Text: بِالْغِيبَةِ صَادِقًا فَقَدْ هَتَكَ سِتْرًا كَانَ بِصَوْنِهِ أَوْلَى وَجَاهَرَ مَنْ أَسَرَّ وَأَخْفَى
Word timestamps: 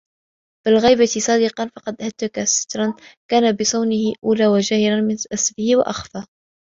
بِالْغِيبَةِ 0.65 1.05
صَادِقًا 1.05 1.65
فَقَدْ 1.67 1.95
هَتَكَ 2.01 2.43
سِتْرًا 2.43 2.93
كَانَ 3.31 3.51
بِصَوْنِهِ 3.55 4.13
أَوْلَى 4.23 4.47
وَجَاهَرَ 4.47 5.01
مَنْ 5.01 5.15
أَسَرَّ 5.33 5.55
وَأَخْفَى 5.75 6.25